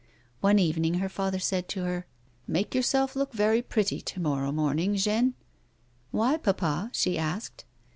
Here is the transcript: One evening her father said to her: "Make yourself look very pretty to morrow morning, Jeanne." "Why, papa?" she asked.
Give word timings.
One 0.39 0.57
evening 0.57 0.95
her 0.95 1.09
father 1.09 1.37
said 1.37 1.67
to 1.67 1.83
her: 1.83 2.07
"Make 2.47 2.73
yourself 2.73 3.15
look 3.15 3.33
very 3.33 3.61
pretty 3.61 4.01
to 4.01 4.19
morrow 4.19 4.51
morning, 4.51 4.95
Jeanne." 4.95 5.35
"Why, 6.09 6.37
papa?" 6.37 6.89
she 6.91 7.19
asked. 7.19 7.65